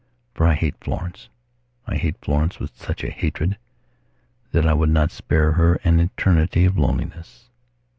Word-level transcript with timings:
For 0.33 0.47
I 0.47 0.55
hate 0.55 0.73
Florence. 0.83 1.29
I 1.85 1.95
hate 1.97 2.15
Florence 2.23 2.59
with 2.59 2.75
such 2.75 3.03
a 3.03 3.11
hatred 3.11 3.59
that 4.51 4.65
I 4.65 4.73
would 4.73 4.89
not 4.89 5.11
spare 5.11 5.51
her 5.51 5.75
an 5.83 5.99
eternity 5.99 6.65
of 6.65 6.75
loneliness. 6.75 7.49